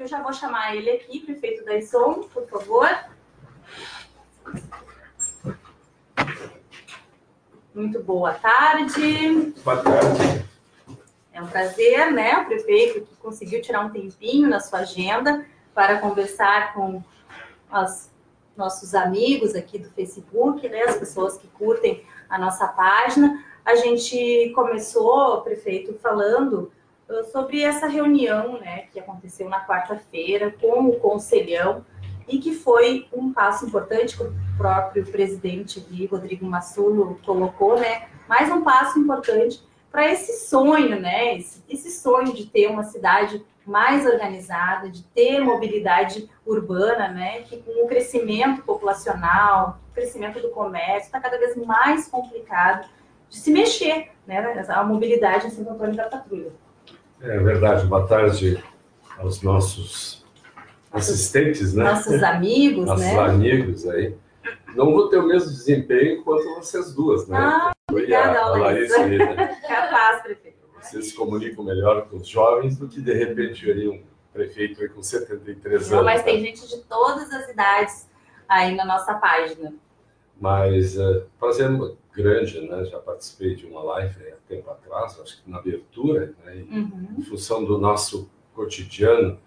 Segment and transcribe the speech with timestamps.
[0.00, 2.88] eu já vou chamar ele aqui, prefeito da ISOM, por favor.
[7.74, 9.52] Muito boa tarde.
[9.62, 10.48] Boa tarde.
[11.34, 15.98] É um prazer, né, o prefeito que conseguiu tirar um tempinho na sua agenda para
[15.98, 17.02] conversar com
[17.70, 18.10] os
[18.56, 23.44] nossos amigos aqui do Facebook, né, as pessoas que curtem a nossa página.
[23.64, 26.72] A gente começou, prefeito, falando
[27.32, 31.84] sobre essa reunião, né, que aconteceu na quarta-feira com o conselhão
[32.28, 38.50] e que foi um passo importante que o próprio presidente Rodrigo Massulo colocou, né, mais
[38.50, 41.36] um passo importante para esse sonho, né?
[41.36, 47.42] Esse, esse, sonho de ter uma cidade mais organizada, de ter mobilidade urbana, né?
[47.42, 52.88] Que com o crescimento populacional, o crescimento do comércio, está cada vez mais complicado
[53.28, 54.64] de se mexer, né?
[54.68, 56.52] A mobilidade em Santo Antônio da Patrulha.
[57.22, 57.86] É verdade.
[57.86, 58.62] Boa tarde
[59.18, 60.24] aos nossos
[60.90, 61.84] assistentes, né?
[61.84, 63.18] Nossos amigos, nossos né?
[63.18, 64.16] amigos aí.
[64.74, 67.36] Não vou ter o mesmo desempenho quanto vocês duas, né?
[67.38, 69.06] Ah, obrigada, a, a Larissa.
[69.06, 69.18] Né?
[69.68, 70.58] Capaz, prefeito.
[70.80, 74.88] Vocês se comunicam melhor com os jovens do que, de repente, aí um prefeito aí
[74.88, 76.06] com 73 Não, anos.
[76.06, 76.24] mas né?
[76.24, 78.08] tem gente de todas as idades
[78.48, 79.74] aí na nossa página.
[80.40, 81.68] Mas é, prazer
[82.12, 82.84] grande, né?
[82.86, 86.64] Já participei de uma live há tempo atrás, acho que na abertura, né?
[86.70, 87.16] Uhum.
[87.18, 89.38] em função do nosso cotidiano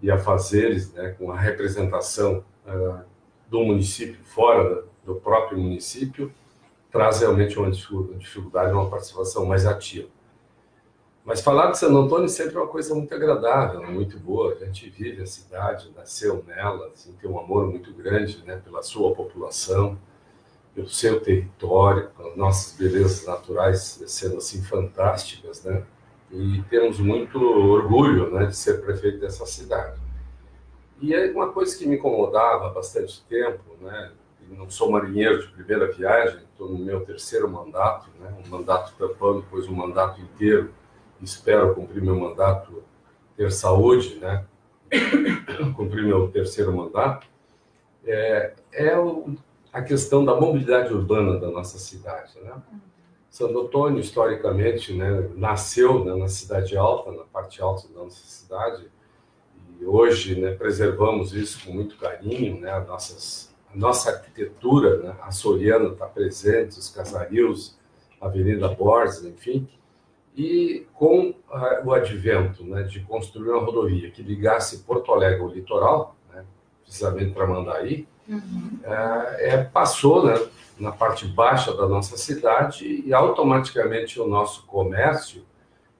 [0.00, 1.14] e afazeres, né?
[1.18, 3.04] Com a representação uh,
[3.48, 6.32] do município fora do próprio município,
[6.90, 10.08] traz realmente uma dificuldade, uma participação mais ativa.
[11.24, 14.52] Mas falar de Santo Antônio sempre é uma coisa muito agradável, muito boa.
[14.52, 18.82] A gente vive a cidade, nasceu nela, assim, tem um amor muito grande né, pela
[18.82, 19.98] sua população,
[20.74, 25.84] pelo seu território, as nossas belezas naturais sendo assim fantásticas, né?
[26.30, 30.00] E temos muito orgulho né, de ser prefeito dessa cidade.
[31.00, 34.10] E é uma coisa que me incomodava há bastante tempo, né?
[34.50, 38.34] não sou marinheiro de primeira viagem, estou no meu terceiro mandato, né?
[38.44, 40.72] um mandato tampando, depois um mandato inteiro.
[41.20, 42.82] Espero cumprir meu mandato,
[43.36, 44.44] ter saúde, né?
[45.76, 47.26] cumprir meu terceiro mandato.
[48.04, 49.34] É, é o,
[49.74, 52.32] a questão da mobilidade urbana da nossa cidade.
[52.40, 52.52] Né?
[53.28, 58.88] Santo Antônio, historicamente, né, nasceu né, na cidade alta, na parte alta da nossa cidade,
[59.80, 65.88] e hoje né, preservamos isso com muito carinho, né, nossas a nossa arquitetura né, açoriana
[65.88, 67.76] está presente, os casarios,
[68.20, 69.68] a Avenida Borges, enfim,
[70.36, 75.48] e com uh, o advento né, de construir uma rodovia que ligasse Porto Alegre ao
[75.48, 76.14] litoral,
[76.84, 78.78] precisamente para Mandaí, uhum.
[78.84, 80.40] uh, é, passou né,
[80.78, 85.44] na parte baixa da nossa cidade e automaticamente o nosso comércio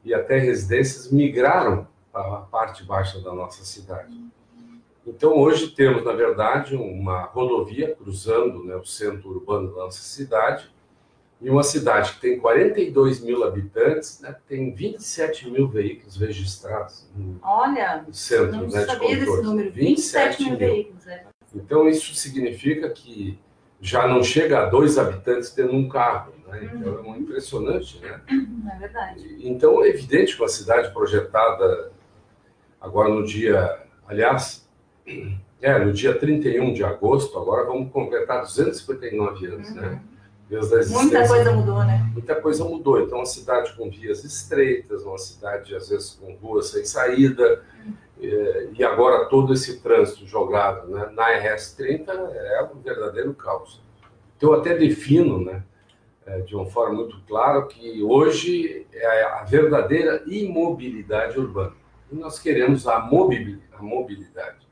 [0.04, 4.22] e até residências migraram para a parte baixa da nossa cidade.
[5.06, 10.70] Então, hoje temos, na verdade, uma rodovia cruzando né, o centro urbano da nossa cidade,
[11.40, 17.38] e uma cidade que tem 42 mil habitantes, né, tem 27 mil veículos registrados no,
[17.42, 21.06] Olha, no centro não né, sabia de desse número, 27, 27 mil, mil veículos.
[21.06, 21.24] É.
[21.54, 23.38] Então, isso significa que
[23.80, 26.32] já não chega a dois habitantes tendo um carro.
[26.48, 26.70] Né?
[26.74, 27.14] Então, uhum.
[27.14, 28.00] é impressionante.
[28.00, 28.20] Né?
[28.74, 29.36] É verdade.
[29.40, 31.92] Então, é evidente que uma cidade projetada
[32.80, 33.82] agora no dia...
[34.06, 34.68] Aliás,
[35.60, 39.74] é, no dia 31 de agosto, agora vamos completar 259 anos, uhum.
[39.76, 40.02] né?
[40.48, 42.10] Desde a Muita coisa mudou, né?
[42.12, 43.00] Muita coisa mudou.
[43.00, 47.92] Então, uma cidade com vias estreitas, uma cidade, às vezes, com ruas sem saída, uhum.
[48.20, 53.82] e, e agora todo esse trânsito jogado né, na RS-30 é um verdadeiro caos.
[54.36, 55.62] Então, eu até defino, né,
[56.46, 61.72] de uma forma muito clara, que hoje é a verdadeira imobilidade urbana.
[62.10, 64.66] E nós queremos a mobilidade.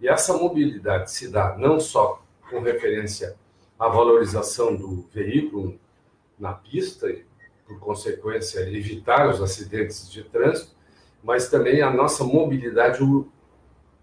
[0.00, 3.36] E essa mobilidade se dá não só com referência
[3.78, 5.78] à valorização do veículo
[6.38, 7.24] na pista, e,
[7.66, 10.76] por consequência, evitar os acidentes de trânsito,
[11.22, 13.02] mas também a nossa mobilidade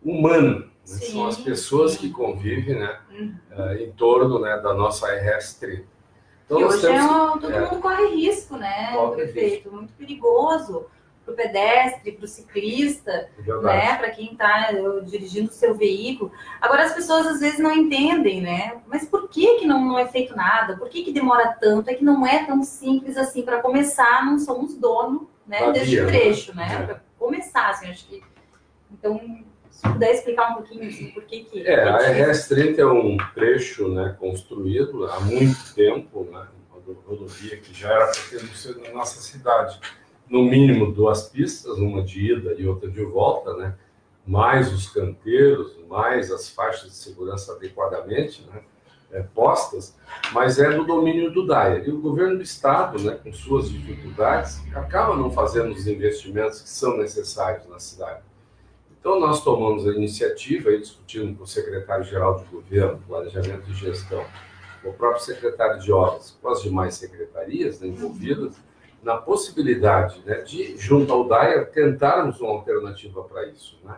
[0.04, 0.60] humana.
[0.60, 0.68] Né?
[0.84, 3.36] São as pessoas que convivem né, uhum.
[3.52, 5.84] uh, em torno né, da nossa RS-30.
[6.46, 9.56] Então, e hoje é um, todo é, mundo corre risco, né, prefeito?
[9.56, 9.76] Risco.
[9.76, 10.86] Muito perigoso
[11.26, 13.30] para o pedestre, para o ciclista,
[13.64, 14.72] né, para quem está
[15.04, 16.32] dirigindo o seu veículo.
[16.62, 18.78] Agora as pessoas às vezes não entendem, né?
[18.86, 20.78] Mas por que que não, não é feito nada?
[20.78, 21.90] Por que que demora tanto?
[21.90, 24.24] É que não é tão simples assim para começar.
[24.24, 26.68] Não somos dono, né, deste trecho, né?
[26.72, 26.86] É.
[26.86, 28.24] Para começar, assim, acho que
[28.92, 29.20] então
[29.72, 33.90] se puder explicar um pouquinho assim, por que que é a RS30 é um trecho,
[33.90, 38.94] né, construído há muito tempo, né, uma rodovia que já era para ter sido na
[38.94, 39.80] nossa cidade
[40.30, 43.76] no mínimo duas pistas, uma de ida e outra de volta, né?
[44.26, 48.62] mais os canteiros, mais as faixas de segurança adequadamente né,
[49.12, 49.96] é, postas,
[50.34, 51.84] mas é do domínio do DAIA.
[51.86, 56.70] E o governo do Estado, né, com suas dificuldades, acaba não fazendo os investimentos que
[56.70, 58.24] são necessários na cidade.
[59.00, 64.26] Então, nós tomamos a iniciativa, aí, discutindo com o secretário-geral de Governo, Planejamento e Gestão,
[64.82, 68.56] com o próprio secretário de Obras, com as demais secretarias né, envolvidas,
[69.06, 73.80] na possibilidade né, de, junto ao DAIA, tentarmos uma alternativa para isso.
[73.84, 73.96] Né?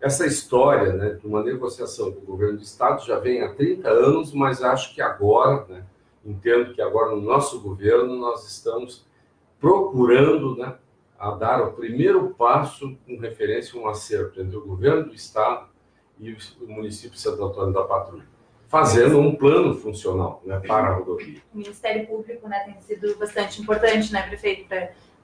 [0.00, 3.86] Essa história né, de uma negociação com o governo do Estado já vem há 30
[3.90, 5.84] anos, mas acho que agora, né,
[6.24, 9.04] entendo que agora no nosso governo nós estamos
[9.60, 10.76] procurando né,
[11.18, 15.66] a dar o primeiro passo com referência a um acerto entre o governo do Estado
[16.18, 18.24] e o município de Santo Antônio da Patrulha,
[18.68, 21.40] fazendo um plano funcional né, para a rodovia.
[21.52, 24.66] O Ministério Público né, tem sido bastante importante, né, prefeito,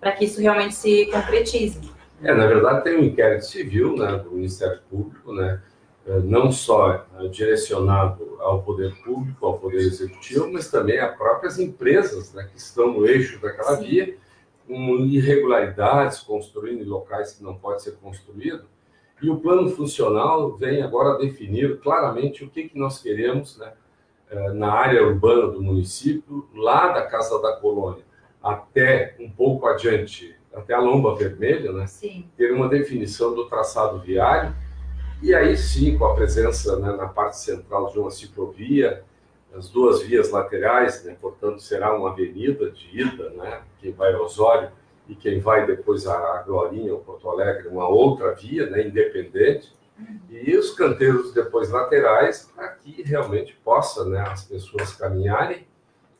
[0.00, 1.78] para que isso realmente se concretize.
[2.22, 5.60] É, na verdade, tem um inquérito civil né, do Ministério Público, né,
[6.06, 11.58] eh, não só eh, direcionado ao poder público, ao poder executivo, mas também a próprias
[11.58, 13.84] empresas né, que estão no eixo daquela Sim.
[13.84, 14.16] via
[14.66, 18.64] com irregularidades, construindo em locais que não pode ser construído.
[19.24, 23.72] E o plano funcional vem agora definir claramente o que, que nós queremos né,
[24.30, 28.04] eh, na área urbana do município, lá da Casa da Colônia
[28.42, 32.28] até um pouco adiante, até a Lomba Vermelha, né, sim.
[32.36, 34.54] ter uma definição do traçado viário,
[35.22, 39.02] e aí sim, com a presença né, na parte central de uma ciclovia,
[39.56, 41.16] as duas vias laterais, né?
[41.18, 43.62] portanto, será uma avenida de ida, né?
[43.80, 44.68] quem vai a Osório
[45.08, 48.86] e quem vai depois a Glorinha ou Porto Alegre, uma outra via, né?
[48.86, 49.74] independente,
[50.30, 55.66] e os canteiros depois laterais, para que realmente possa né, as pessoas caminharem,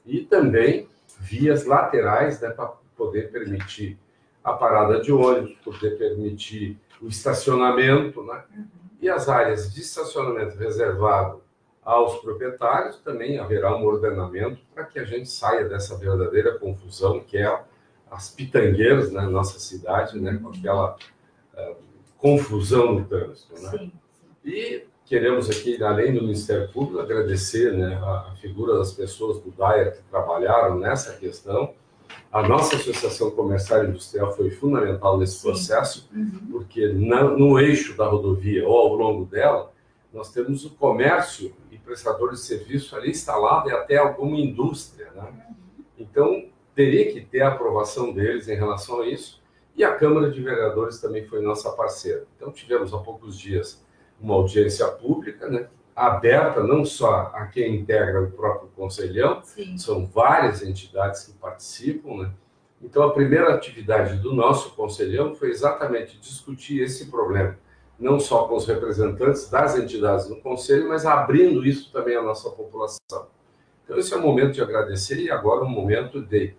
[0.07, 0.89] e também
[1.19, 3.99] vias laterais né, para poder permitir
[4.43, 8.45] a parada de ônibus, poder permitir o estacionamento, né?
[9.01, 11.43] e as áreas de estacionamento reservado
[11.83, 17.37] aos proprietários, também haverá um ordenamento para que a gente saia dessa verdadeira confusão que
[17.37, 17.63] é
[18.15, 20.97] as pitangueiras na né, nossa cidade, né, com aquela
[21.55, 21.77] uh,
[22.17, 23.53] confusão no trânsito.
[23.55, 23.71] Né?
[23.71, 23.93] Sim, sim.
[24.45, 29.51] E queremos aqui, além do Ministério Público, agradecer né, a, a figura das pessoas do
[29.51, 31.75] DAIA que trabalharam nessa questão.
[32.31, 36.49] A nossa Associação Comercial e Industrial foi fundamental nesse processo, uhum.
[36.53, 39.73] porque na, no eixo da rodovia ou ao longo dela,
[40.13, 45.11] nós temos o comércio e prestador de serviço ali instalado e até alguma indústria.
[45.15, 45.47] Né?
[45.99, 46.45] Então,
[46.75, 49.43] teria que ter a aprovação deles em relação a isso.
[49.77, 52.27] E a Câmara de Vereadores também foi nossa parceira.
[52.37, 53.85] Então, tivemos há poucos dias
[54.21, 55.69] uma audiência pública, né?
[55.95, 59.77] aberta não só a quem integra o próprio Conselhão, Sim.
[59.79, 62.23] são várias entidades que participam.
[62.23, 62.31] Né?
[62.83, 67.57] Então, a primeira atividade do nosso Conselhão foi exatamente discutir esse problema
[67.99, 72.51] não só com os representantes das entidades do Conselho, mas abrindo isso também à nossa
[72.51, 73.29] população.
[73.85, 76.55] Então, esse é o momento de agradecer e agora é um momento de,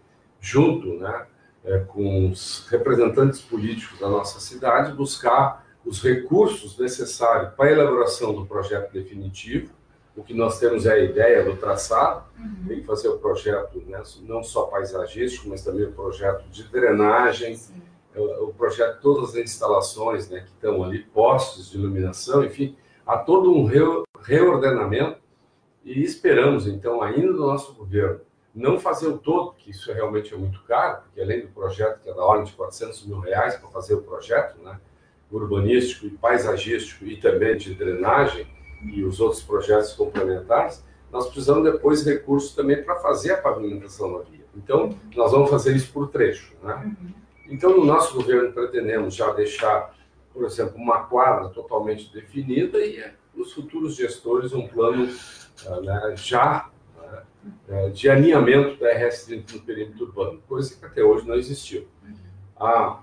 [0.45, 1.25] junto né,
[1.63, 8.33] é, com os representantes políticos da nossa cidade, buscar os recursos necessários para a elaboração
[8.33, 9.73] do projeto definitivo.
[10.15, 12.67] O que nós temos é a ideia do traçado, uhum.
[12.67, 17.55] tem que fazer o projeto né, não só paisagístico, mas também o projeto de drenagem,
[17.55, 17.85] Sim
[18.17, 22.75] o projeto, todas as instalações né, que estão ali, postos de iluminação, enfim,
[23.05, 23.65] há todo um
[24.21, 25.19] reordenamento
[25.83, 28.21] e esperamos, então, ainda do nosso governo,
[28.55, 32.09] não fazer o todo, que isso realmente é muito caro, porque além do projeto que
[32.09, 34.79] é da ordem de 400 mil reais para fazer o projeto, né,
[35.29, 38.47] urbanístico e paisagístico e também de drenagem
[38.83, 44.23] e os outros projetos complementares, nós precisamos depois recursos também para fazer a pavimentação da
[44.23, 44.45] via.
[44.55, 46.75] Então, nós vamos fazer isso por trecho, né?
[46.85, 47.13] Uhum.
[47.47, 49.93] Então, no nosso governo, pretendemos já deixar,
[50.33, 53.03] por exemplo, uma quadra totalmente definida e
[53.35, 55.09] nos futuros gestores um plano
[55.67, 56.69] ah, né, já
[57.67, 61.87] né, de alinhamento da RS30 no perímetro urbano, coisa que até hoje não existiu.
[62.57, 63.01] Há,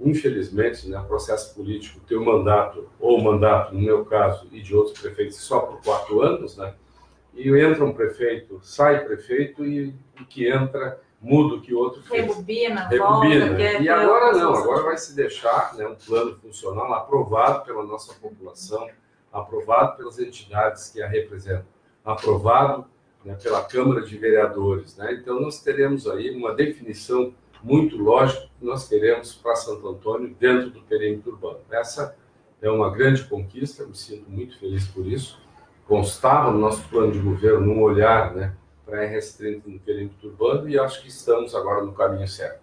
[0.00, 4.98] infelizmente, né, processo político ter um mandato, ou mandato, no meu caso, e de outros
[4.98, 6.74] prefeitos, só por quatro anos, né,
[7.34, 12.02] e entra um prefeito, sai prefeito, e o que entra muda o que o outro
[12.02, 12.26] fez.
[12.26, 13.46] Rebobina, Rebobina.
[13.46, 18.12] Volta, e agora não, agora vai se deixar né, um plano funcional aprovado pela nossa
[18.14, 18.88] população,
[19.32, 21.66] aprovado pelas entidades que a representam,
[22.04, 22.86] aprovado
[23.24, 24.96] né, pela Câmara de Vereadores.
[24.96, 25.18] Né?
[25.20, 30.70] Então, nós teremos aí uma definição muito lógica que nós queremos para Santo Antônio dentro
[30.70, 31.60] do perímetro urbano.
[31.70, 32.16] Essa
[32.60, 35.40] é uma grande conquista, me sinto muito feliz por isso.
[35.86, 40.78] Constava no nosso plano de governo, num olhar né, para R30 no perímetro urbano e
[40.78, 42.60] acho que estamos agora no caminho certo.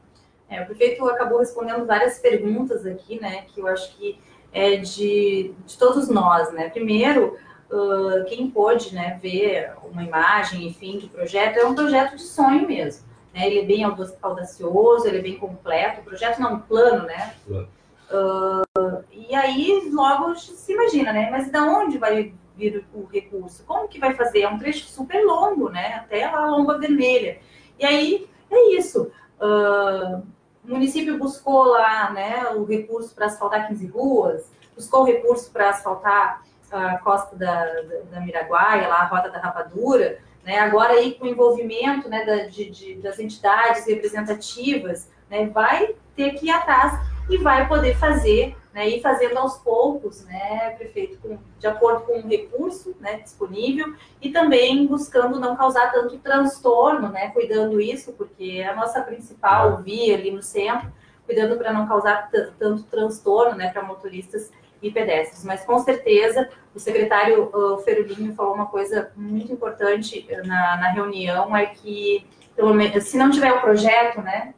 [0.50, 4.20] É, o prefeito acabou respondendo várias perguntas aqui, né, que eu acho que
[4.52, 6.70] é de, de todos nós, né?
[6.70, 7.38] Primeiro,
[7.72, 12.68] uh, quem pôde né, ver uma imagem, enfim, do projeto, é um projeto de sonho
[12.68, 13.08] mesmo.
[13.34, 13.48] Né?
[13.48, 13.84] Ele é bem
[14.22, 17.36] audacioso, ele é bem completo, o projeto não é um plano, né?
[17.50, 21.30] Uh, e aí logo se imagina, né?
[21.30, 23.64] Mas de onde vai vir o recurso?
[23.66, 24.42] Como que vai fazer?
[24.42, 25.94] É um trecho super longo, né?
[25.94, 27.40] Até lá a Lomba Vermelha.
[27.78, 29.12] E aí é isso.
[29.40, 30.24] Uh,
[30.64, 35.70] o município buscou lá né, o recurso para asfaltar 15 ruas, buscou o recurso para
[35.70, 37.66] asfaltar a costa da,
[38.12, 42.48] da, Miraguaia, lá a Rota da Rapadura, né, agora aí com o envolvimento né, da,
[42.48, 47.00] de, de, das entidades representativas, né, vai ter que ir atrás
[47.30, 52.20] e vai poder fazer, né, ir fazendo aos poucos, né, prefeito, com, de acordo com
[52.20, 58.62] o recurso né, disponível e também buscando não causar tanto transtorno, né, cuidando isso, porque
[58.64, 60.92] é a nossa principal via ali no centro,
[61.26, 65.44] cuidando para não causar tanto transtorno né, para motoristas e pedestres.
[65.44, 71.56] Mas com certeza o secretário uh, Ferulinho falou uma coisa muito importante na, na reunião,
[71.56, 74.54] é que pelo menos, se não tiver o projeto, né,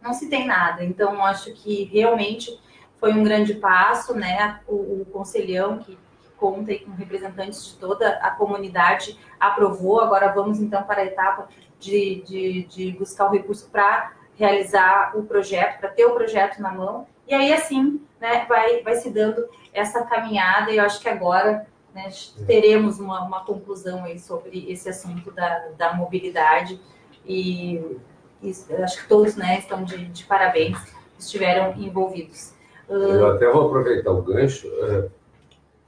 [0.00, 0.84] não se tem nada.
[0.84, 2.56] Então, acho que realmente
[3.00, 4.60] foi um grande passo, né?
[4.68, 10.00] O, o conselhão que, que conta com representantes de toda a comunidade aprovou.
[10.00, 11.48] Agora vamos então para a etapa
[11.80, 16.72] de, de, de buscar o recurso para realizar o projeto, para ter o projeto na
[16.72, 17.04] mão.
[17.26, 21.66] E aí, assim, né, vai, vai se dando essa caminhada, e eu acho que agora
[21.94, 22.08] né,
[22.46, 26.80] teremos uma, uma conclusão aí sobre esse assunto da, da mobilidade.
[27.26, 27.98] E
[28.42, 30.78] isso, acho que todos né, estão de, de parabéns,
[31.18, 32.52] estiveram envolvidos.
[32.88, 34.66] Eu até vou aproveitar o gancho.
[34.84, 35.08] É,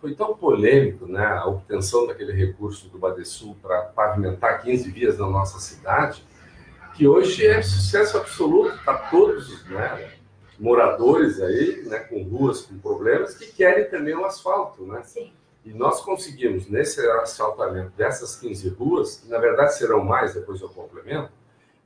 [0.00, 5.28] foi tão polêmico né, a obtenção daquele recurso do Badesul para pavimentar 15 vias na
[5.28, 6.24] nossa cidade,
[6.94, 10.10] que hoje é sucesso absoluto para todos né,
[10.60, 14.84] moradores aí, né, com ruas com problemas, que querem também o asfalto.
[14.84, 15.02] Né?
[15.02, 15.32] Sim.
[15.64, 20.68] E nós conseguimos, nesse asfaltamento dessas 15 ruas, que na verdade serão mais, depois eu
[20.68, 21.30] complemento,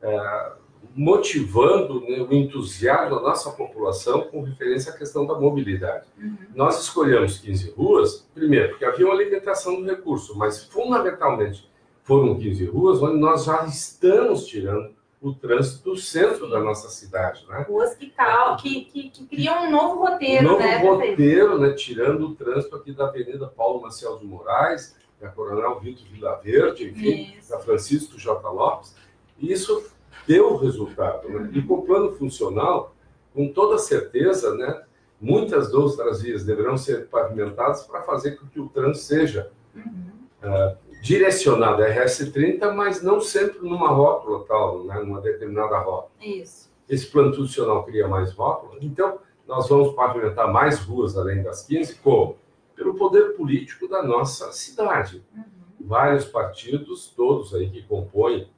[0.02, 0.52] é,
[0.94, 6.06] motivando né, o entusiasmo da nossa população com referência à questão da mobilidade.
[6.18, 6.36] Uhum.
[6.54, 11.68] Nós escolhemos 15 ruas, primeiro, porque havia uma limitação do recurso, mas fundamentalmente
[12.02, 17.46] foram 15 ruas onde nós já estamos tirando o trânsito do centro da nossa cidade.
[17.48, 17.64] Né?
[17.66, 20.46] Ruas que, cal, que, que, que criam um novo roteiro.
[20.46, 24.94] Um novo né, roteiro, né, tirando o trânsito aqui da Avenida Paulo Maciel de Moraes,
[25.18, 27.50] da Coronel Vitor Vila Verde, enfim, Isso.
[27.50, 28.46] da Francisco J.
[28.50, 28.94] Lopes.
[29.38, 29.86] Isso
[30.26, 31.26] deu resultado.
[31.26, 31.50] Né?
[31.54, 32.94] E com o plano funcional,
[33.32, 34.82] com toda certeza, né,
[35.18, 40.10] muitas outras vias deverão ser pavimentadas para fazer com que o trânsito seja uhum.
[40.42, 46.08] uh, direcionado a RS30, mas não sempre numa rótula tal, né, numa determinada rota.
[46.18, 46.72] Isso.
[46.88, 51.96] Esse plano funcional cria mais rótulas, então nós vamos pavimentar mais ruas além das 15,
[51.96, 52.38] como?
[52.74, 55.22] Pelo poder político da nossa cidade.
[55.36, 55.44] Uhum.
[55.78, 58.48] Vários partidos, todos aí que compõem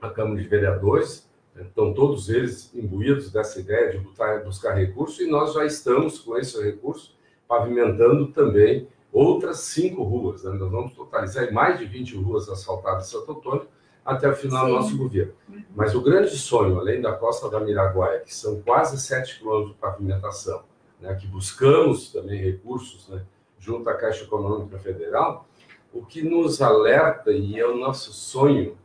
[0.00, 5.26] a Câmara de Vereadores, estão todos eles imbuídos dessa ideia de buscar, buscar recurso e
[5.26, 7.14] nós já estamos com esse recurso
[7.46, 10.42] pavimentando também outras cinco ruas.
[10.42, 10.50] Né?
[10.52, 13.68] Nós vamos totalizar mais de 20 ruas asfaltadas em Santo Antônio
[14.04, 14.70] até o final Sim.
[14.70, 15.32] do nosso governo.
[15.48, 15.64] Uhum.
[15.74, 19.80] Mas o grande sonho, além da costa da Miraguaia, que são quase 7 quilômetros de
[19.80, 20.64] pavimentação,
[21.00, 23.24] né, que buscamos também recursos né,
[23.58, 25.48] junto à Caixa Econômica Federal,
[25.92, 28.76] o que nos alerta e é o nosso sonho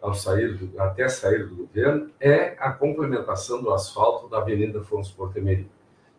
[0.00, 5.16] ao sair do, até sair do governo é a complementação do asfalto da Avenida Afonso
[5.16, 5.68] Portemeri.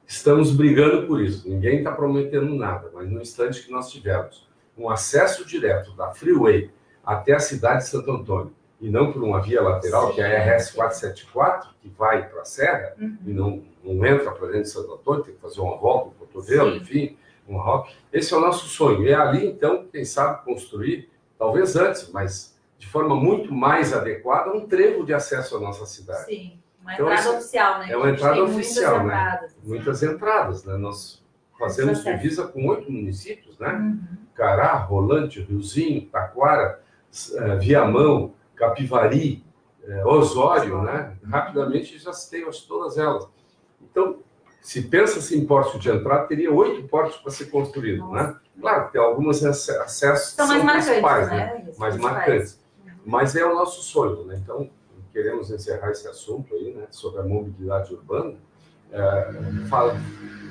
[0.09, 4.89] Estamos brigando por isso, ninguém está prometendo nada, mas no instante que nós tivermos um
[4.89, 6.71] acesso direto da Freeway
[7.05, 8.51] até a cidade de Santo Antônio,
[8.81, 12.45] e não por uma via lateral, que é a RS 474, que vai para a
[12.45, 13.17] Serra, uhum.
[13.23, 16.25] e não, não entra para dentro de Santo Antônio, tem que fazer uma volta, um
[16.25, 16.77] cotovelo, Sim.
[16.77, 17.91] enfim, uma rota.
[18.11, 19.05] Esse é o nosso sonho.
[19.05, 24.51] E é ali, então, quem sabe construir, talvez antes, mas de forma muito mais adequada,
[24.51, 26.25] um trevo de acesso à nossa cidade.
[26.25, 26.59] Sim,
[26.89, 27.91] uma então, entrada oficial, né?
[27.91, 29.13] É uma entrada oficial, muitas né?
[29.13, 29.67] Entradas, assim.
[29.67, 30.77] Muitas entradas, né?
[30.77, 31.23] Nós
[31.57, 33.73] fazemos divisa com oito municípios, né?
[33.73, 33.99] Uhum.
[34.33, 36.81] Cará, Rolante, Riozinho, Taquara,
[37.35, 39.43] eh, Viamão, Capivari,
[39.83, 41.17] eh, Osório, né?
[41.23, 43.27] Rapidamente já citei todas elas.
[43.81, 44.19] Então,
[44.61, 48.21] se pensa-se em portos de entrada, teria oito portos para ser construído, né?
[48.21, 48.33] Nossa.
[48.33, 48.39] né?
[48.59, 51.63] Claro, tem alguns acessos são, são mais principais, marcantes, né?
[51.65, 51.73] né?
[51.77, 52.59] mais marcantes.
[53.05, 54.39] Mas é o nosso sonho, né?
[54.43, 54.69] Então,
[55.11, 58.35] queremos encerrar esse assunto aí, né, sobre a mobilidade urbana,
[58.91, 59.95] é, fala,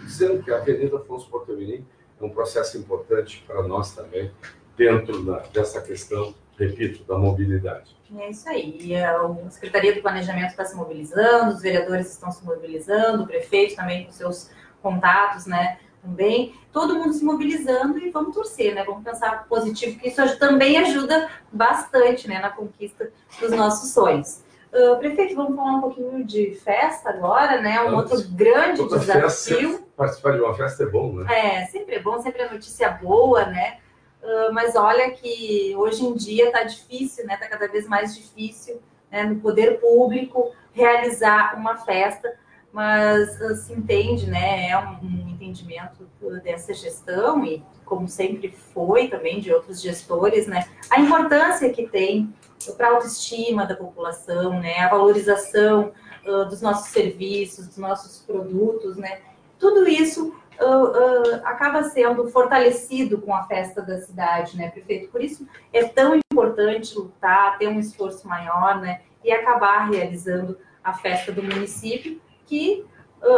[0.05, 1.85] dizendo que a Avenida Afonso Porto-Mirim
[2.21, 4.31] é um processo importante para nós também,
[4.77, 7.97] dentro da, dessa questão, repito, da mobilidade.
[8.17, 8.95] É isso aí.
[8.97, 14.07] A Secretaria do Planejamento está se mobilizando, os vereadores estão se mobilizando, o prefeito também
[14.07, 14.51] com seus
[14.81, 18.85] contatos, né, também, todo mundo se mobilizando e vamos torcer, né?
[18.85, 23.11] Vamos pensar positivo, porque isso também ajuda bastante, né, na conquista
[23.41, 24.43] dos nossos sonhos.
[24.73, 27.83] Uh, prefeito, vamos falar um pouquinho de festa agora, né?
[27.83, 29.87] Um outro grande desafio.
[29.97, 31.27] Participar de uma festa é bom, né?
[31.35, 33.79] É, sempre é bom, sempre é notícia boa, né?
[34.23, 37.35] Uh, mas olha que hoje em dia está difícil, né?
[37.35, 42.37] Está cada vez mais difícil né, no poder público realizar uma festa
[42.73, 44.71] mas se assim, entende, né?
[44.71, 46.07] É um, um, entendimento
[46.43, 50.69] dessa gestão e como sempre foi também de outros gestores, né?
[50.91, 52.33] A importância que tem
[52.77, 54.79] para a autoestima da população, né?
[54.81, 55.93] A valorização
[56.27, 59.21] uh, dos nossos serviços, dos nossos produtos, né?
[59.59, 65.11] Tudo isso uh, uh, acaba sendo fortalecido com a festa da cidade, né, prefeito?
[65.11, 69.03] Por isso é tão importante lutar, ter um esforço maior, né?
[69.25, 72.85] E acabar realizando a festa do município que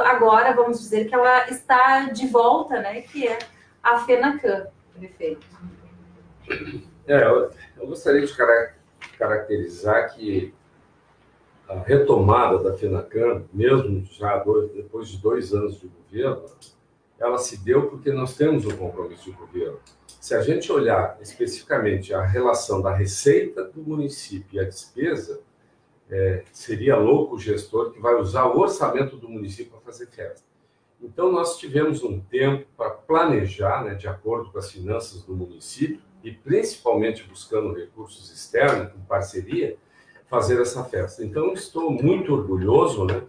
[0.04, 3.00] agora vamos dizer que ela está de volta, né?
[3.00, 3.38] Que é
[3.82, 5.46] a FENACAM, prefeito.
[7.06, 8.79] É, eu, eu gostaria de caracterizar
[10.14, 10.54] que
[11.68, 16.44] a retomada da FENACAM, mesmo já dois, depois de dois anos de governo,
[17.18, 19.78] ela se deu porque nós temos um compromisso de governo.
[20.20, 25.40] Se a gente olhar especificamente a relação da receita do município e a despesa,
[26.10, 30.44] é, seria louco o gestor que vai usar o orçamento do município para fazer festa.
[31.00, 36.02] Então, nós tivemos um tempo para planejar, né, de acordo com as finanças do município,
[36.22, 39.76] e principalmente buscando recursos externos, com parceria,
[40.28, 41.24] fazer essa festa.
[41.24, 43.22] Então, estou muito orgulhoso, né?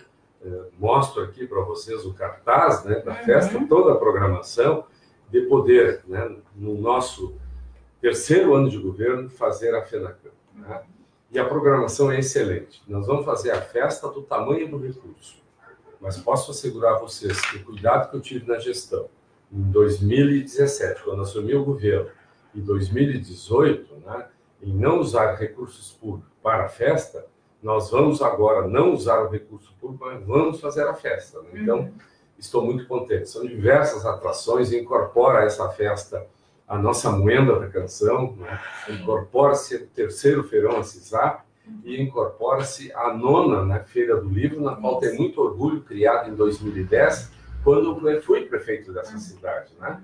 [0.43, 3.67] É, mostro aqui para vocês o cartaz né, da festa, uhum.
[3.67, 4.85] toda a programação,
[5.29, 7.35] de poder, né, no nosso
[8.01, 10.31] terceiro ano de governo, fazer a FENACAM.
[10.55, 10.81] Né?
[11.31, 12.81] E a programação é excelente.
[12.87, 15.41] Nós vamos fazer a festa do tamanho do recurso.
[15.99, 19.07] Mas posso assegurar a vocês que o cuidado que eu tive na gestão,
[19.51, 22.09] em 2017, quando assumi o governo,
[22.53, 24.25] e 2018, né,
[24.61, 27.25] em não usar recursos públicos para a festa,
[27.61, 31.41] nós vamos agora não usar o recurso público, mas vamos fazer a festa.
[31.41, 31.61] Né?
[31.61, 31.93] Então, uhum.
[32.37, 33.29] estou muito contente.
[33.29, 36.25] São diversas atrações, incorpora essa festa
[36.71, 38.57] a nossa moenda da canção, né?
[38.87, 41.43] incorpora-se o terceiro feirão a CISAP
[41.83, 46.33] e incorpora-se a nona né, Feira do Livro, na qual tem muito orgulho, criada em
[46.33, 47.29] 2010,
[47.61, 49.73] quando eu fui prefeito dessa cidade.
[49.81, 50.01] Né?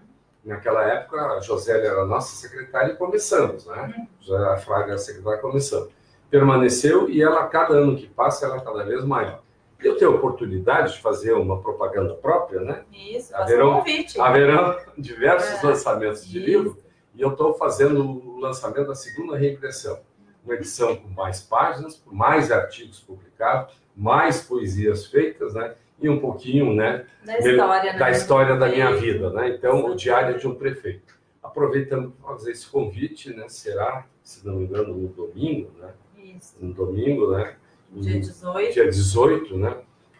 [0.48, 4.08] Naquela época, a Josélia era nossa secretária e começamos, né?
[4.22, 5.90] Já a Fraga era secretária começamos.
[6.30, 9.42] Permaneceu e ela, cada ano que passa, ela é cada vez maior
[9.80, 12.84] eu tenho a oportunidade de fazer uma propaganda própria, né?
[12.92, 14.20] Isso, haverão, um convite.
[14.20, 16.48] Haverão diversos é, lançamentos de isso.
[16.48, 16.78] livro
[17.14, 20.00] e eu estou fazendo o lançamento da segunda reimpressão.
[20.44, 25.74] Uma edição com mais páginas, com mais artigos publicados, mais poesias feitas, né?
[26.00, 27.08] E um pouquinho, né?
[27.26, 28.12] Da história, da, né?
[28.12, 29.50] história da minha vida, né?
[29.50, 31.18] Então, o diário de um prefeito.
[31.42, 33.50] Aproveitando para fazer esse convite, né?
[33.50, 35.90] Será, se não me engano, no domingo, né?
[36.16, 36.56] Isso.
[36.62, 37.56] No domingo, né?
[37.92, 38.74] Dia 18.
[38.74, 39.78] Dia 18, né?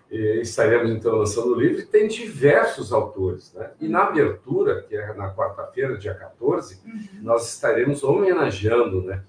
[0.10, 3.72] E estaremos então lançando o livro, e tem diversos autores, né?
[3.80, 7.08] E na abertura, que é na quarta-feira, dia 14, uhum.
[7.22, 9.22] nós estaremos homenageando, né?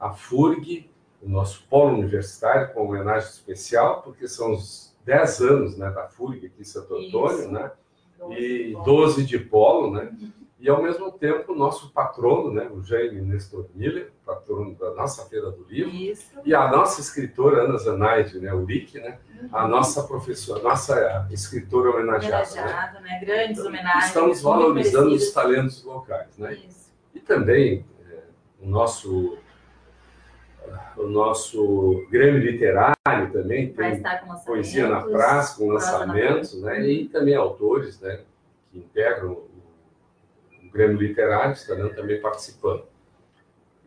[0.00, 0.90] A FURG,
[1.26, 6.46] o nosso polo universitário, com homenagem especial, porque são os 10 anos né, da FURG
[6.46, 7.50] aqui em Santo Antônio, Isso.
[7.50, 7.70] né?
[8.18, 10.10] 12 e 12 de polo, né?
[10.18, 14.90] Uhum e ao mesmo tempo o nosso patrono, né, o Jaime Nestor Miller, patrono da
[14.94, 16.32] nossa Feira do Livro, Isso.
[16.44, 19.48] e a nossa escritora Ana Zanaide, né, Uric, né, uhum.
[19.52, 22.50] a nossa professora, nossa escritora homenageada.
[22.50, 23.10] Homenageada, né?
[23.10, 23.20] né?
[23.20, 24.06] Grandes então, homenagens.
[24.06, 26.54] Estamos valorizando os talentos locais, né?
[26.54, 26.92] Isso.
[27.14, 28.20] E também é,
[28.60, 29.38] o nosso
[30.96, 32.96] o nosso Grêmio Literário
[33.32, 34.02] também tem
[34.44, 36.86] poesia na praça, com lançamentos, né?
[36.88, 38.20] E também autores, né?
[38.70, 39.42] Que integram
[40.76, 42.84] Grêmio Literário estarão também participando.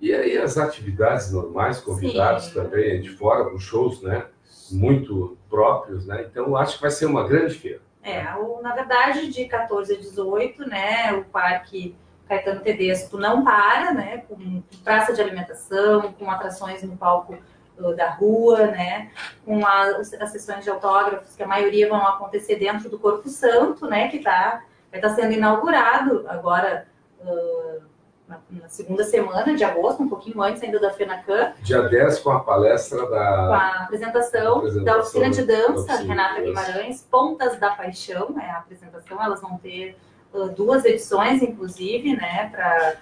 [0.01, 2.53] E aí as atividades normais, convidados Sim.
[2.53, 4.25] também de fora, com shows, né?
[4.71, 6.25] Muito próprios, né?
[6.29, 7.81] Então acho que vai ser uma grande feira.
[8.01, 11.13] É, o, na verdade, de 14 a 18, né?
[11.13, 11.95] O Parque
[12.29, 14.23] Caetano Tedesco não para, né?
[14.29, 17.35] Com praça de alimentação, com atrações no palco
[17.77, 19.09] uh, da rua, né?
[19.43, 23.87] Com a, as sessões de autógrafos, que a maioria vão acontecer dentro do Corpo Santo,
[23.87, 24.07] né?
[24.09, 24.61] Que está
[24.91, 26.87] vai estar sendo inaugurado agora
[27.21, 27.81] uh,
[28.27, 31.53] na, na, segunda semana de agosto, um pouquinho antes ainda da FENACAM.
[31.61, 33.47] Dia 10 com a palestra da...
[33.47, 38.57] Com a apresentação, apresentação da oficina de dança, Renata Guimarães, Pontas da Paixão, é a
[38.57, 39.97] apresentação, elas vão ter
[40.33, 42.97] uh, duas edições, inclusive, né, para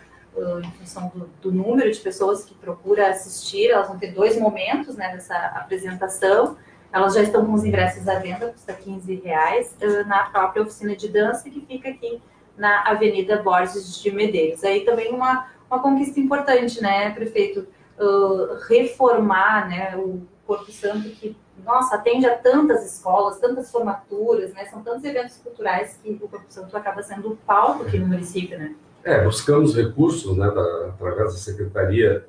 [0.63, 4.95] em função do, do, número de pessoas que procura assistir, elas vão ter dois momentos
[4.95, 6.55] né, dessa apresentação.
[6.91, 11.07] elas já estão com os ingressos à venda, custa 15 reais, na própria oficina de
[11.07, 12.21] dança que fica aqui
[12.55, 14.63] na Avenida Borges de Medeiros.
[14.63, 17.67] Aí também uma, uma conquista importante, né, prefeito?
[17.99, 24.65] Uh, reformar né, o Corpo Santo que, nossa, atende a tantas escolas, tantas formaturas, né,
[24.65, 28.57] são tantos eventos culturais que o Corpo Santo acaba sendo o palco aqui no município,
[28.57, 28.75] né?
[29.03, 32.25] É, buscamos recursos, né, da, através da Secretaria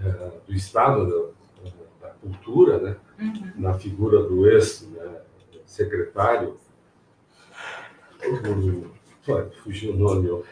[0.00, 1.26] é, do Estado da,
[2.08, 3.52] da Cultura, né, uhum.
[3.56, 6.56] na figura do ex-secretário,
[8.20, 8.30] né,
[9.62, 10.44] fugiu o nome, o,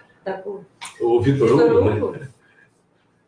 [1.01, 2.29] o Vitor Hugo, né?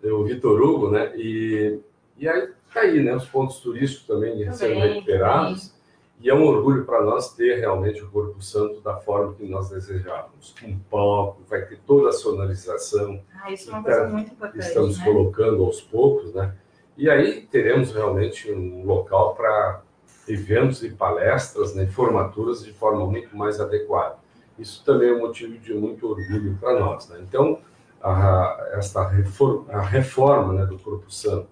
[0.04, 1.12] O Vitor Hugo, né?
[1.16, 1.80] E,
[2.18, 3.14] e aí tá aí, né?
[3.14, 5.72] Os pontos turísticos também, sendo recuperados.
[6.20, 9.70] E é um orgulho para nós ter realmente o Corpo Santo da forma que nós
[9.70, 10.54] desejávamos.
[10.60, 13.20] Com palco, vai ter toda a sonorização.
[13.42, 14.64] Ah, isso é uma então, coisa muito importante.
[14.64, 15.04] Estamos né?
[15.04, 16.54] colocando aos poucos, né?
[16.96, 19.82] E aí teremos realmente um local para
[20.28, 24.16] eventos e palestras, né, formaturas de forma muito mais adequada.
[24.58, 27.08] Isso também é um motivo de muito orgulho para nós.
[27.08, 27.18] Né?
[27.26, 27.58] Então,
[28.00, 31.48] a, esta reforma, a reforma né, do Corpo Santo,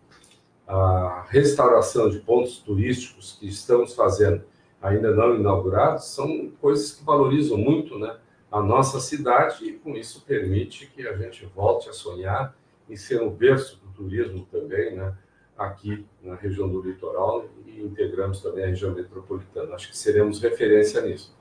[0.71, 4.45] a restauração de pontos turísticos que estamos fazendo,
[4.81, 8.17] ainda não inaugurados, são coisas que valorizam muito né,
[8.53, 12.57] a nossa cidade e, com isso, permite que a gente volte a sonhar
[12.89, 15.13] em ser um berço do turismo também, né,
[15.59, 19.75] aqui na região do litoral e integramos também a região metropolitana.
[19.75, 21.37] Acho que seremos referência nisso.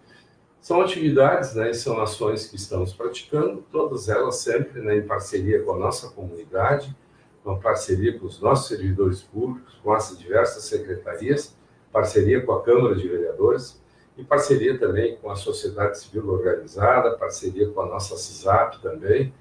[0.59, 5.63] São atividades né, e são ações que estamos praticando, todas elas sempre né, em parceria
[5.63, 6.93] com a nossa comunidade,
[7.43, 11.57] uma parceria com os nossos servidores públicos, com as diversas secretarias,
[11.91, 13.81] parceria com a Câmara de Vereadores
[14.17, 19.33] e parceria também com a sociedade civil organizada, parceria com a nossa CISAP também,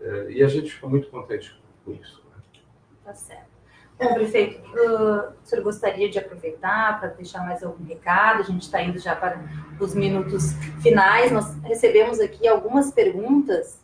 [0.00, 2.22] eh, e a gente fica muito contente com isso.
[2.30, 2.42] Né?
[3.04, 3.52] Tá certo.
[3.98, 8.40] Bom, prefeito, uh, o senhor gostaria de aproveitar para deixar mais algum recado?
[8.40, 9.40] A gente está indo já para
[9.78, 11.30] os minutos finais.
[11.30, 13.80] Nós recebemos aqui algumas perguntas,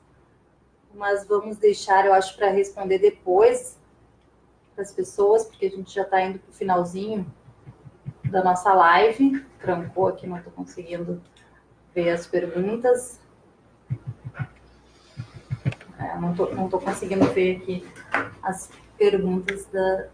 [0.98, 3.78] mas vamos deixar, eu acho, para responder depois
[4.74, 7.34] para as pessoas, porque a gente já está indo para o finalzinho
[8.24, 9.44] da nossa live.
[9.60, 11.22] Trancou aqui, não estou conseguindo
[11.94, 13.20] ver as perguntas.
[15.98, 17.88] É, não estou não conseguindo ver aqui
[18.42, 20.08] as perguntas da,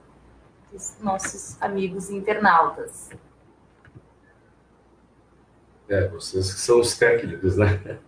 [0.71, 3.11] dos nossos amigos internautas.
[5.89, 8.01] É, vocês que são os técnicos, né?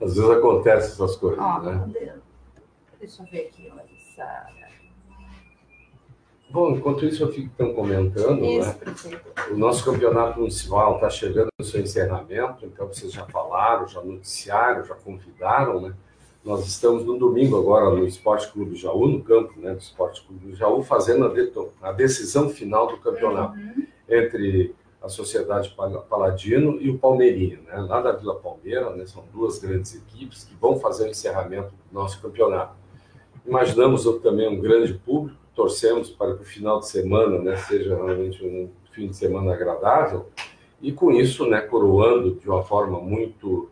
[0.00, 2.18] Às vezes acontecem essas coisas, oh, né?
[3.00, 4.46] Deixa eu ver aqui, Larissa.
[6.50, 9.20] Bom, enquanto isso eu fico então comentando, isso, né?
[9.50, 14.84] O nosso campeonato municipal está chegando no seu encerramento, então vocês já falaram, já noticiaram,
[14.84, 15.94] já convidaram, né?
[16.44, 20.54] Nós estamos no domingo agora no Esporte Clube Jaú, no campo né, do Esporte Clube
[20.54, 21.26] Jaú, fazendo
[21.82, 23.86] a, decisão final do campeonato uhum.
[24.08, 24.72] entre
[25.06, 25.74] a Sociedade
[26.08, 30.54] Paladino e o Palmeirinho, né, lá da Vila Palmeira, né, são duas grandes equipes que
[30.54, 32.74] vão fazer o encerramento do nosso campeonato.
[33.46, 38.44] Imaginamos também um grande público, torcemos para que o final de semana né, seja realmente
[38.44, 40.26] um fim de semana agradável,
[40.82, 43.70] e com isso, né, coroando de uma forma muito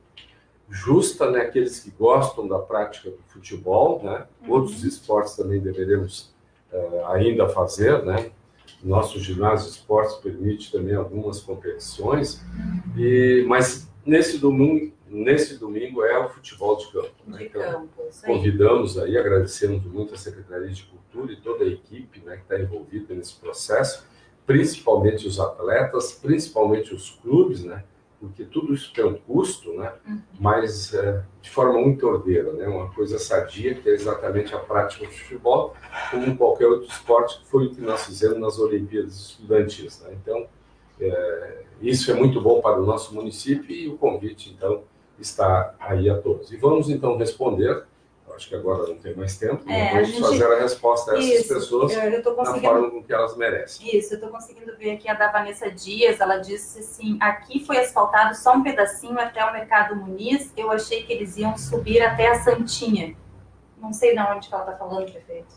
[0.68, 1.40] justa, né?
[1.40, 4.26] Aqueles que gostam da prática do futebol, né?
[4.42, 4.54] Uhum.
[4.54, 6.34] Outros esportes também deveremos
[6.72, 8.30] uh, ainda fazer, né?
[8.82, 12.44] Nosso ginásio de esportes permite também algumas competições,
[12.96, 17.14] e mas nesse domingo, nesse domingo é o futebol de campo.
[17.26, 17.38] Né?
[17.38, 17.88] De então, campo
[18.24, 22.60] convidamos aí, agradecemos muito a Secretaria de Cultura e toda a equipe né, que está
[22.60, 24.06] envolvida nesse processo,
[24.46, 27.84] principalmente os atletas, principalmente os clubes, né?
[28.28, 29.92] Porque tudo isso tem um custo, né?
[30.06, 30.20] Uhum.
[30.38, 32.66] mas é, de forma muito ordeira, né?
[32.66, 35.74] uma coisa sadia, que é exatamente a prática do futebol,
[36.10, 40.00] como qualquer outro esporte, que foi o que nós fizemos nas Olimpíadas Estudantis.
[40.00, 40.16] Né?
[40.20, 40.46] Então,
[41.00, 44.84] é, isso é muito bom para o nosso município e o convite, então,
[45.18, 46.52] está aí a todos.
[46.52, 47.84] E vamos, então, responder
[48.34, 50.20] acho que agora não tem mais tempo, é, vamos gente...
[50.20, 52.62] fazer a resposta a essas Isso, pessoas eu, eu conseguindo...
[52.62, 53.96] na forma com que elas merecem.
[53.96, 57.78] Isso, eu estou conseguindo ver aqui a da Vanessa Dias, ela disse assim, aqui foi
[57.78, 62.28] asfaltado só um pedacinho até o Mercado Muniz, eu achei que eles iam subir até
[62.28, 63.16] a Santinha.
[63.78, 65.54] Não sei de onde ela está falando, prefeito.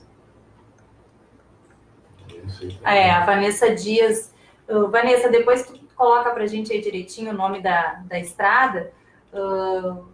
[2.84, 4.36] É, a Vanessa Dias...
[4.70, 8.92] Uh, Vanessa, depois tu coloca pra gente aí direitinho o nome da, da estrada,
[9.34, 10.06] uh,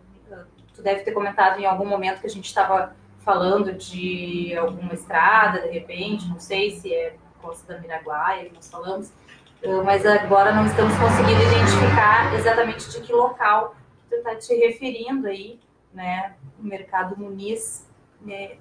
[0.73, 5.61] tu deve ter comentado em algum momento que a gente estava falando de alguma estrada,
[5.61, 9.11] de repente, não sei se é Costa da Miraguaia que nós falamos,
[9.61, 13.75] eh, mas agora não estamos conseguindo identificar exatamente de que local
[14.09, 15.59] tu está te referindo aí,
[15.93, 17.87] né, o Mercado Muniz,
[18.21, 18.57] né,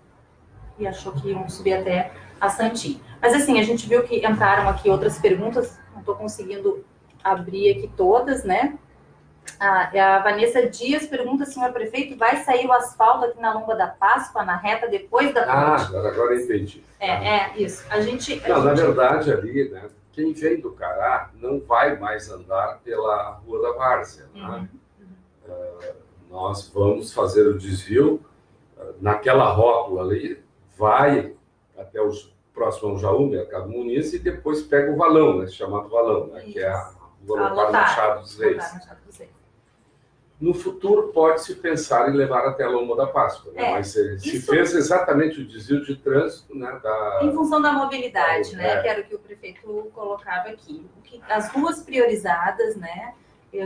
[0.79, 3.01] e achou que iam subir até a Santinha.
[3.21, 6.85] Mas assim, a gente viu que entraram aqui outras perguntas, não estou conseguindo
[7.23, 8.77] abrir aqui todas, né?
[9.59, 14.45] A Vanessa Dias pergunta, senhor prefeito, vai sair o asfalto aqui na Lomba da Páscoa,
[14.45, 15.97] na reta, depois da ah, ponte?
[15.97, 16.83] Ah, agora entendi.
[16.99, 17.85] É, é, isso.
[17.91, 18.43] A gente...
[18.45, 18.65] A não, gente...
[18.65, 23.73] na verdade, ali, né, quem vem do Cará não vai mais andar pela Rua da
[23.73, 24.27] Várzea.
[24.35, 24.69] Né?
[25.49, 25.53] Uhum.
[25.55, 25.95] Uh,
[26.31, 28.21] nós vamos fazer o desvio
[28.77, 30.43] uh, naquela rótula ali,
[30.77, 31.35] vai
[31.79, 32.11] até o
[32.53, 36.59] próximo ao Jaú, Mercado Muniz, e depois pega o valão, né, chamado valão, né, que
[36.59, 38.65] é a Lotar Machado dos Reis.
[40.41, 43.65] No futuro, pode-se pensar em levar até a Lomba da Páscoa, né?
[43.65, 46.53] é, mas se, se fez exatamente o desvio de trânsito.
[46.53, 48.83] Né, da, em função da mobilidade, da, né, é.
[48.83, 49.61] que era o que o prefeito
[49.95, 50.85] colocava aqui.
[51.29, 53.15] As ruas priorizadas, né,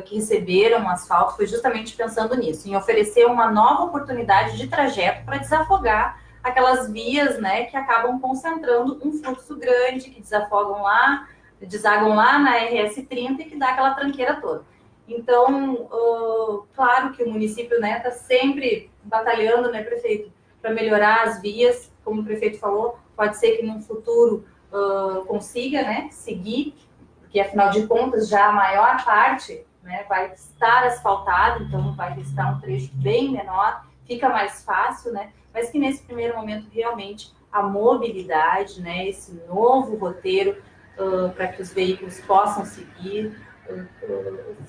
[0.05, 5.39] que receberam asfalto, foi justamente pensando nisso, em oferecer uma nova oportunidade de trajeto para
[5.39, 11.27] desafogar aquelas vias né, que acabam concentrando um fluxo grande, que desafogam lá,
[11.65, 14.65] desagam lá na RS-30 e que dá aquela tranqueira toda.
[15.09, 21.23] Então, uh, claro que o município está né, tá sempre batalhando, né, prefeito, para melhorar
[21.23, 26.75] as vias, como o prefeito falou, pode ser que no futuro uh, consiga né, seguir,
[27.21, 32.57] porque afinal de contas já a maior parte né, vai estar asfaltado, então vai estar
[32.57, 37.63] um trecho bem menor, fica mais fácil, né, mas que nesse primeiro momento realmente a
[37.63, 40.61] mobilidade, né, esse novo roteiro
[40.99, 43.37] uh, para que os veículos possam seguir,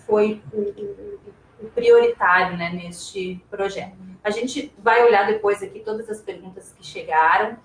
[0.06, 1.20] foi o, o,
[1.62, 3.96] o prioritário né, neste projeto.
[4.24, 7.58] A gente vai olhar depois aqui todas as perguntas que chegaram,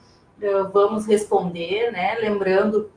[0.72, 2.16] vamos responder, né?
[2.16, 2.90] Lembrando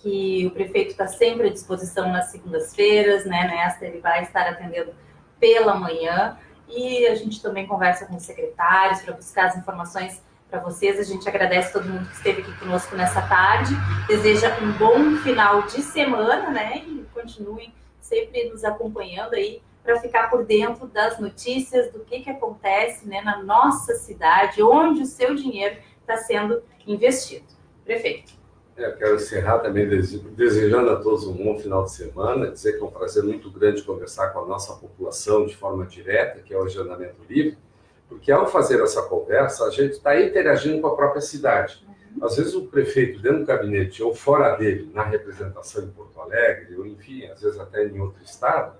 [0.00, 3.46] que o prefeito está sempre à disposição nas segundas-feiras, né?
[3.46, 4.92] Nesta ele vai estar atendendo
[5.38, 10.22] pela manhã e a gente também conversa com os secretários para buscar as informações
[10.52, 11.00] para vocês.
[11.00, 13.74] A gente agradece todo mundo que esteve aqui conosco nessa tarde.
[14.06, 16.84] Deseja um bom final de semana, né?
[16.86, 22.30] E continuem sempre nos acompanhando aí para ficar por dentro das notícias, do que, que
[22.30, 27.46] acontece né, na nossa cidade, onde o seu dinheiro está sendo investido.
[27.84, 28.32] Prefeito.
[28.76, 32.82] É, eu quero encerrar também desejando a todos um bom final de semana, dizer que
[32.82, 36.58] é um prazer muito grande conversar com a nossa população de forma direta, que é
[36.58, 37.58] o Agendamento Livre,
[38.12, 41.82] porque ao fazer essa conversa, a gente está interagindo com a própria cidade.
[42.20, 46.76] Às vezes o prefeito dentro do gabinete ou fora dele, na representação em Porto Alegre,
[46.76, 48.74] ou enfim, às vezes até em outro estado,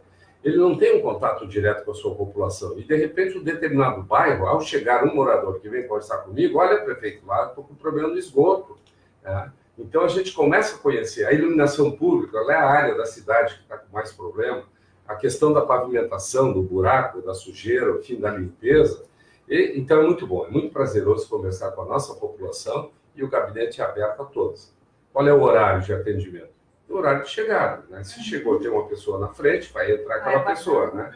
[0.44, 2.78] ele não tem um contato direto com a sua população.
[2.78, 6.82] E, de repente, um determinado bairro, ao chegar um morador que vem conversar comigo, olha,
[6.82, 8.76] prefeito, lá estou com problema no esgoto.
[9.22, 9.50] Né?
[9.78, 13.54] Então, a gente começa a conhecer a iluminação pública, ela é a área da cidade
[13.54, 14.64] que está com mais problema,
[15.08, 19.10] a questão da pavimentação, do buraco, da sujeira, enfim, da limpeza.
[19.48, 23.28] E, então, é muito bom, é muito prazeroso conversar com a nossa população e o
[23.28, 24.72] gabinete é aberto a todos.
[25.12, 26.52] Qual é o horário de atendimento?
[26.88, 27.84] O horário de chegada.
[27.88, 28.04] Né?
[28.04, 30.90] Se chegou, tem uma pessoa na frente, vai entrar aquela é, pessoa.
[30.90, 31.12] Né?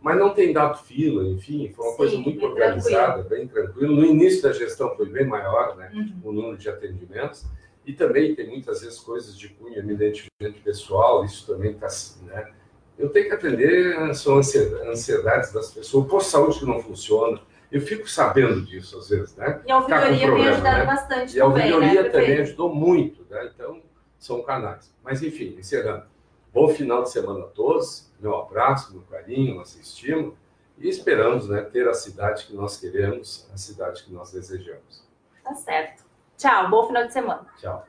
[0.00, 3.28] Mas não tem dado fila, enfim, foi uma Sim, coisa muito bem organizada, tranquilo.
[3.28, 3.96] bem tranquilo.
[3.96, 5.90] No início da gestão foi bem maior né?
[5.92, 6.20] Uhum.
[6.24, 7.44] o número de atendimentos.
[7.86, 11.88] E também tem muitas vezes coisas de cunho eminentemente pessoal, isso também está.
[12.22, 12.52] Né?
[12.98, 17.40] Eu tenho que atender, são ansiedades das pessoas, o posto de saúde que não funciona,
[17.70, 19.62] eu fico sabendo disso às vezes, né?
[19.66, 20.84] E a ouvidoria tá tem ajudado né?
[20.84, 23.50] bastante e a ouvidoria né, também ajudou muito, né?
[23.54, 23.82] Então,
[24.18, 24.92] são canais.
[25.02, 26.04] Mas, enfim, encerrando.
[26.52, 28.10] Bom final de semana a todos.
[28.18, 30.32] Meu abraço, meu carinho, nossa estima.
[30.78, 35.06] E esperamos né, ter a cidade que nós queremos, a cidade que nós desejamos.
[35.44, 36.04] Tá certo.
[36.36, 37.46] Tchau, bom final de semana.
[37.58, 37.84] Tchau.